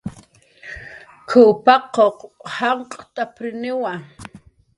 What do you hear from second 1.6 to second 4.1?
paquq janq' t'aprniwa"